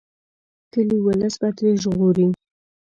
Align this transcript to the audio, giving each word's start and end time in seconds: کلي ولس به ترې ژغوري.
کلي 0.73 0.97
ولس 1.05 1.33
به 1.41 1.49
ترې 1.57 1.71
ژغوري. 1.81 2.27